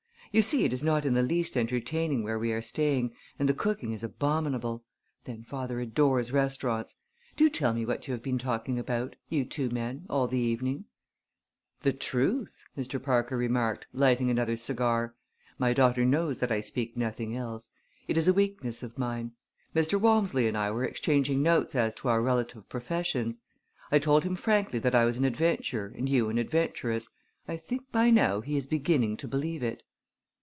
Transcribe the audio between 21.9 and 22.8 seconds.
to our relative